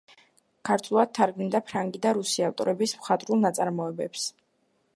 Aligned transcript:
ქართულად 0.69 1.11
თარგმნიდა 1.17 1.61
ფრანგი 1.67 2.01
და 2.07 2.15
რუსი 2.19 2.47
ავტორების 2.47 2.95
მხატვრულ 3.01 3.43
ნაწარმოებებს. 3.45 4.25